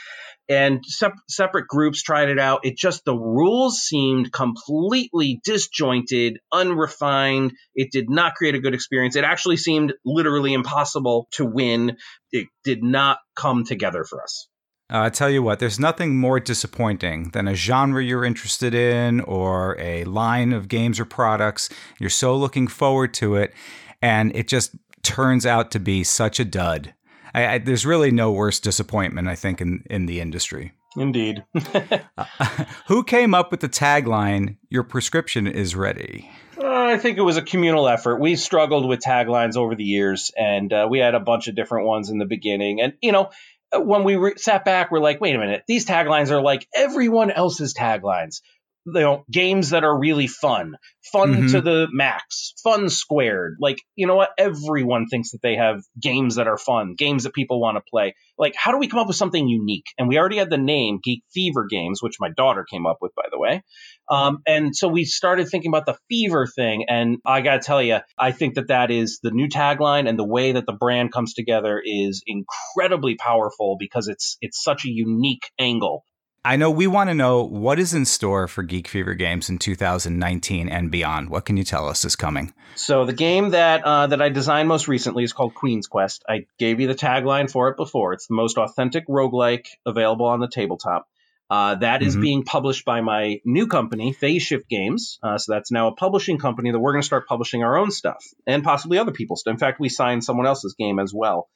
and 0.49 0.83
sep- 0.85 1.13
separate 1.29 1.67
groups 1.67 2.01
tried 2.01 2.29
it 2.29 2.39
out. 2.39 2.65
It 2.65 2.77
just, 2.77 3.05
the 3.05 3.15
rules 3.15 3.79
seemed 3.79 4.31
completely 4.31 5.39
disjointed, 5.43 6.39
unrefined. 6.51 7.53
It 7.75 7.91
did 7.91 8.09
not 8.09 8.35
create 8.35 8.55
a 8.55 8.59
good 8.59 8.73
experience. 8.73 9.15
It 9.15 9.23
actually 9.23 9.57
seemed 9.57 9.93
literally 10.05 10.53
impossible 10.53 11.27
to 11.33 11.45
win. 11.45 11.97
It 12.31 12.47
did 12.63 12.83
not 12.83 13.19
come 13.35 13.63
together 13.63 14.03
for 14.03 14.21
us. 14.21 14.47
Uh, 14.91 15.03
I 15.03 15.09
tell 15.09 15.29
you 15.29 15.41
what, 15.41 15.59
there's 15.59 15.79
nothing 15.79 16.17
more 16.17 16.39
disappointing 16.39 17.29
than 17.29 17.47
a 17.47 17.55
genre 17.55 18.03
you're 18.03 18.25
interested 18.25 18.75
in 18.75 19.21
or 19.21 19.79
a 19.79 20.03
line 20.03 20.51
of 20.51 20.67
games 20.67 20.99
or 20.99 21.05
products. 21.05 21.69
You're 21.99 22.09
so 22.09 22.35
looking 22.35 22.67
forward 22.67 23.13
to 23.15 23.35
it, 23.35 23.53
and 24.01 24.35
it 24.35 24.47
just 24.47 24.75
turns 25.01 25.45
out 25.45 25.71
to 25.71 25.79
be 25.79 26.03
such 26.03 26.39
a 26.39 26.45
dud. 26.45 26.93
I, 27.33 27.47
I, 27.47 27.57
there's 27.57 27.85
really 27.85 28.11
no 28.11 28.31
worse 28.31 28.59
disappointment, 28.59 29.27
I 29.27 29.35
think, 29.35 29.61
in, 29.61 29.83
in 29.89 30.05
the 30.05 30.21
industry. 30.21 30.73
Indeed. 30.95 31.43
uh, 31.55 32.25
who 32.87 33.03
came 33.03 33.33
up 33.33 33.51
with 33.51 33.61
the 33.61 33.69
tagline, 33.69 34.57
Your 34.69 34.83
prescription 34.83 35.47
is 35.47 35.75
ready? 35.75 36.29
Uh, 36.57 36.67
I 36.67 36.97
think 36.97 37.17
it 37.17 37.21
was 37.21 37.37
a 37.37 37.41
communal 37.41 37.87
effort. 37.87 38.19
We 38.19 38.35
struggled 38.35 38.87
with 38.87 38.99
taglines 38.99 39.57
over 39.57 39.75
the 39.75 39.83
years, 39.83 40.31
and 40.37 40.71
uh, 40.71 40.87
we 40.89 40.99
had 40.99 41.15
a 41.15 41.19
bunch 41.19 41.47
of 41.47 41.55
different 41.55 41.87
ones 41.87 42.09
in 42.09 42.19
the 42.19 42.25
beginning. 42.25 42.79
And, 42.79 42.93
you 43.01 43.11
know, 43.11 43.31
when 43.75 44.03
we 44.03 44.15
re- 44.15 44.37
sat 44.37 44.63
back, 44.63 44.91
we're 44.91 44.99
like, 44.99 45.19
wait 45.19 45.35
a 45.35 45.39
minute, 45.39 45.63
these 45.67 45.85
taglines 45.85 46.29
are 46.29 46.41
like 46.41 46.67
everyone 46.75 47.31
else's 47.31 47.73
taglines 47.73 48.41
you 48.85 48.93
know 48.93 49.23
games 49.31 49.71
that 49.71 49.83
are 49.83 49.97
really 49.97 50.27
fun. 50.27 50.75
Fun 51.11 51.33
mm-hmm. 51.33 51.47
to 51.47 51.61
the 51.61 51.87
max. 51.91 52.53
Fun 52.63 52.89
squared. 52.89 53.57
Like 53.59 53.81
you 53.95 54.07
know 54.07 54.15
what? 54.15 54.29
Everyone 54.37 55.07
thinks 55.07 55.31
that 55.31 55.41
they 55.41 55.55
have 55.55 55.81
games 56.01 56.35
that 56.35 56.47
are 56.47 56.57
fun 56.57 56.95
games 56.97 57.23
that 57.23 57.33
people 57.33 57.59
want 57.59 57.77
to 57.77 57.83
play. 57.89 58.15
Like 58.37 58.55
how 58.55 58.71
do 58.71 58.77
we 58.77 58.87
come 58.87 58.99
up 58.99 59.07
with 59.07 59.15
something 59.15 59.47
unique? 59.47 59.85
And 59.97 60.07
we 60.07 60.17
already 60.17 60.37
had 60.37 60.49
the 60.49 60.57
name 60.57 60.99
geek 61.03 61.23
fever 61.33 61.65
games 61.69 62.01
which 62.01 62.15
my 62.19 62.29
daughter 62.29 62.65
came 62.69 62.85
up 62.85 62.97
with 63.01 63.13
by 63.15 63.25
the 63.31 63.39
way. 63.39 63.63
Um, 64.09 64.39
and 64.45 64.75
so 64.75 64.87
we 64.87 65.05
started 65.05 65.47
thinking 65.49 65.69
about 65.69 65.85
the 65.85 65.97
fever 66.09 66.47
thing 66.47 66.85
and 66.89 67.17
i 67.25 67.41
gotta 67.41 67.59
tell 67.59 67.81
you 67.81 67.99
i 68.17 68.31
think 68.31 68.55
that 68.55 68.67
that 68.67 68.91
is 68.91 69.19
the 69.23 69.31
new 69.31 69.47
tagline 69.47 70.07
and 70.07 70.17
the 70.17 70.27
way 70.27 70.51
that 70.51 70.65
the 70.65 70.73
brand 70.73 71.11
comes 71.11 71.33
together 71.33 71.81
is 71.83 72.23
incredibly 72.27 73.15
powerful 73.15 73.77
because 73.79 74.07
it's 74.07 74.37
it's 74.41 74.63
such 74.63 74.85
a 74.85 74.89
unique 74.89 75.49
angle 75.59 76.05
I 76.45 76.57
know 76.57 76.69
we 76.69 76.87
want 76.87 77.09
to 77.09 77.13
know 77.13 77.43
what 77.43 77.79
is 77.79 77.93
in 77.93 78.03
store 78.03 78.49
for 78.49 78.63
Geek 78.63 78.89
Fever 78.89 79.13
Games 79.13 79.49
in 79.49 79.59
2019 79.59 80.67
and 80.67 80.91
beyond. 80.91 81.29
What 81.29 81.45
can 81.45 81.55
you 81.55 81.63
tell 81.63 81.87
us 81.87 82.03
is 82.03 82.17
coming? 82.17 82.53
So 82.75 83.05
the 83.05 83.13
game 83.13 83.51
that 83.51 83.85
uh, 83.85 84.07
that 84.07 84.21
I 84.21 84.27
designed 84.27 84.67
most 84.67 84.89
recently 84.89 85.23
is 85.23 85.31
called 85.31 85.55
Queen's 85.55 85.87
Quest. 85.87 86.25
I 86.27 86.45
gave 86.59 86.81
you 86.81 86.87
the 86.87 86.95
tagline 86.95 87.49
for 87.49 87.69
it 87.69 87.77
before. 87.77 88.11
It's 88.11 88.27
the 88.27 88.35
most 88.35 88.57
authentic 88.57 89.07
roguelike 89.07 89.67
available 89.85 90.25
on 90.25 90.41
the 90.41 90.49
tabletop. 90.49 91.07
Uh, 91.49 91.75
that 91.75 92.01
is 92.01 92.13
mm-hmm. 92.13 92.21
being 92.21 92.43
published 92.43 92.83
by 92.83 92.99
my 92.99 93.39
new 93.45 93.67
company, 93.67 94.11
Phase 94.11 94.43
Shift 94.43 94.67
Games. 94.67 95.19
Uh, 95.23 95.37
so 95.37 95.53
that's 95.53 95.71
now 95.71 95.87
a 95.87 95.95
publishing 95.95 96.39
company 96.39 96.71
that 96.71 96.79
we're 96.79 96.91
going 96.91 97.03
to 97.03 97.05
start 97.05 97.27
publishing 97.27 97.63
our 97.63 97.77
own 97.77 97.89
stuff 97.89 98.25
and 98.45 98.63
possibly 98.65 98.97
other 98.97 99.11
people's. 99.11 99.41
Stuff. 99.41 99.53
In 99.53 99.59
fact, 99.59 99.79
we 99.79 99.87
signed 99.87 100.25
someone 100.25 100.47
else's 100.47 100.75
game 100.77 100.99
as 100.99 101.13
well. 101.13 101.47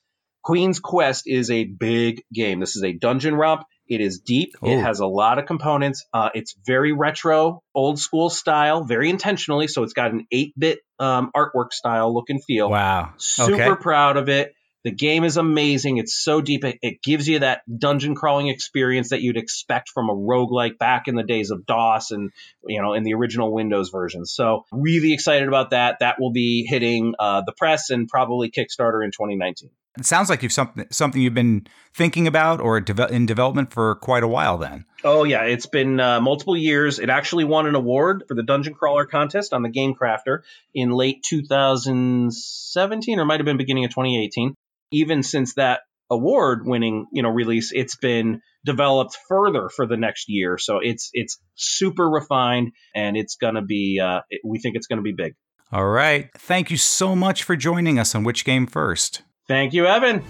Queen's 0.44 0.80
Quest 0.80 1.24
is 1.26 1.52
a 1.52 1.66
big 1.66 2.24
game. 2.34 2.62
This 2.62 2.78
is 2.78 2.84
a 2.84 2.94
dungeon 2.94 3.36
romp. 3.36 3.64
It 3.88 4.02
is 4.02 4.20
deep. 4.20 4.56
Ooh. 4.64 4.68
It 4.68 4.80
has 4.80 5.00
a 5.00 5.06
lot 5.06 5.40
of 5.40 5.46
components. 5.46 6.06
Uh, 6.14 6.30
it's 6.34 6.56
very 6.66 6.92
retro, 6.92 7.64
old 7.74 8.00
school 8.00 8.30
style, 8.30 8.84
very 8.84 9.10
intentionally. 9.10 9.68
So 9.68 9.84
it's 9.84 9.94
got 9.94 10.12
an 10.12 10.28
8 10.32 10.54
bit 10.58 10.80
um, 11.00 11.32
artwork 11.36 11.72
style 11.72 12.14
look 12.14 12.30
and 12.30 12.44
feel. 12.44 12.70
Wow. 12.70 13.14
Super 13.18 13.54
okay. 13.54 13.76
proud 13.82 14.18
of 14.18 14.30
it. 14.30 14.54
The 14.84 14.92
game 14.92 15.26
is 15.26 15.36
amazing. 15.36 15.98
It's 15.98 16.16
so 16.16 16.40
deep. 16.40 16.64
It, 16.64 16.80
it, 16.82 17.02
gives 17.04 17.28
you 17.28 17.40
that 17.40 17.62
dungeon 17.78 18.16
crawling 18.16 18.48
experience 18.48 19.10
that 19.10 19.22
you'd 19.22 19.36
expect 19.36 19.90
from 19.90 20.10
a 20.10 20.14
roguelike 20.14 20.78
back 20.78 21.10
in 21.10 21.16
the 21.16 21.24
days 21.24 21.52
of 21.52 21.66
DOS 21.66 22.12
and, 22.12 22.32
you 22.66 22.82
know, 22.82 22.94
in 22.94 23.04
the 23.04 23.14
original 23.14 23.52
Windows 23.52 23.90
version. 23.90 24.26
So 24.26 24.64
really 24.72 25.12
excited 25.12 25.48
about 25.48 25.72
that. 25.72 25.98
That 26.00 26.22
will 26.22 26.32
be 26.32 26.66
hitting 26.66 27.16
uh, 27.20 27.42
the 27.46 27.52
press 27.52 27.90
and 27.90 28.08
probably 28.08 28.50
Kickstarter 28.50 29.04
in 29.04 29.12
2019. 29.12 29.72
It 29.98 30.06
sounds 30.06 30.30
like 30.30 30.44
you've 30.44 30.54
something 30.54 30.86
something 30.92 31.22
you've 31.22 31.34
been 31.34 31.68
thinking 31.94 32.28
about 32.28 32.62
or 32.62 32.78
in 32.78 33.26
development 33.26 33.74
for 33.74 33.96
quite 33.96 34.24
a 34.24 34.28
while. 34.28 34.58
Then. 34.58 34.86
Oh 35.04 35.24
yeah, 35.24 35.44
it's 35.44 35.66
been 35.66 36.00
uh, 36.00 36.22
multiple 36.22 36.58
years. 36.58 37.00
It 37.00 37.10
actually 37.10 37.44
won 37.44 37.68
an 37.68 37.76
award 37.76 38.24
for 38.28 38.36
the 38.36 38.44
Dungeon 38.44 38.74
Crawler 38.74 39.06
contest 39.06 39.54
on 39.54 39.64
the 39.64 39.70
Game 39.70 39.96
Crafter 39.96 40.42
in 40.74 40.92
late 40.92 41.24
2017, 41.24 43.20
or 43.20 43.26
might 43.26 43.40
have 43.40 43.46
been 43.46 43.58
beginning 43.58 43.86
of 43.86 43.92
2018. 43.92 44.54
Even 44.92 45.24
since 45.24 45.56
that 45.56 45.82
award-winning, 46.10 47.08
you 47.12 47.22
know, 47.22 47.30
release, 47.30 47.72
it's 47.74 47.98
been 47.98 48.42
developed 48.66 49.18
further 49.28 49.70
for 49.70 49.86
the 49.86 49.98
next 49.98 50.30
year. 50.30 50.58
So 50.58 50.80
it's 50.80 51.10
it's 51.14 51.40
super 51.56 52.10
refined, 52.10 52.72
and 52.96 53.18
it's 53.18 53.36
gonna 53.36 53.64
be. 53.64 54.00
Uh, 54.00 54.22
we 54.44 54.60
think 54.60 54.76
it's 54.76 54.88
gonna 54.88 55.02
be 55.02 55.14
big. 55.14 55.34
All 55.72 55.88
right. 55.88 56.30
Thank 56.38 56.72
you 56.72 56.78
so 56.78 57.16
much 57.16 57.44
for 57.44 57.58
joining 57.58 58.00
us 58.00 58.16
on 58.16 58.24
Which 58.24 58.46
Game 58.46 58.68
First. 58.68 59.24
Thank 59.48 59.74
you, 59.74 59.88
Evan. 59.88 60.24